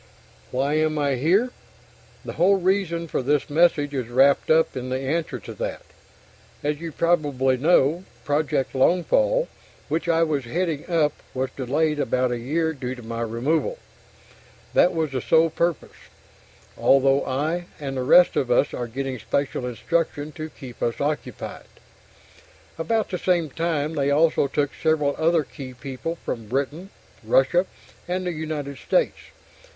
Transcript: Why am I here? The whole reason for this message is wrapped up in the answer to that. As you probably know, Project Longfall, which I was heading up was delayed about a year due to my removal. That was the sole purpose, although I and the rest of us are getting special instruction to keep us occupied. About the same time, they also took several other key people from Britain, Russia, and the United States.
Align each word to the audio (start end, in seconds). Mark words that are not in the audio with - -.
Why 0.49 0.73
am 0.79 0.97
I 0.97 1.13
here? 1.13 1.51
The 2.25 2.33
whole 2.33 2.55
reason 2.57 3.07
for 3.07 3.21
this 3.21 3.51
message 3.51 3.93
is 3.93 4.07
wrapped 4.09 4.49
up 4.49 4.75
in 4.75 4.89
the 4.89 4.97
answer 4.99 5.37
to 5.41 5.53
that. 5.53 5.83
As 6.63 6.81
you 6.81 6.91
probably 6.91 7.55
know, 7.57 8.03
Project 8.25 8.73
Longfall, 8.73 9.47
which 9.89 10.09
I 10.09 10.23
was 10.23 10.45
heading 10.45 10.89
up 10.89 11.13
was 11.35 11.51
delayed 11.55 11.99
about 11.99 12.31
a 12.31 12.39
year 12.39 12.73
due 12.73 12.95
to 12.95 13.03
my 13.03 13.21
removal. 13.21 13.77
That 14.73 14.95
was 14.95 15.11
the 15.11 15.21
sole 15.21 15.51
purpose, 15.51 16.09
although 16.79 17.23
I 17.23 17.65
and 17.79 17.95
the 17.95 18.01
rest 18.01 18.35
of 18.35 18.49
us 18.49 18.73
are 18.73 18.87
getting 18.87 19.19
special 19.19 19.67
instruction 19.67 20.31
to 20.31 20.49
keep 20.49 20.81
us 20.81 20.99
occupied. 20.99 21.67
About 22.79 23.09
the 23.11 23.19
same 23.19 23.51
time, 23.51 23.93
they 23.93 24.09
also 24.09 24.47
took 24.47 24.71
several 24.73 25.13
other 25.19 25.43
key 25.43 25.75
people 25.75 26.15
from 26.15 26.47
Britain, 26.47 26.89
Russia, 27.23 27.67
and 28.07 28.25
the 28.25 28.31
United 28.33 28.79
States. 28.79 29.19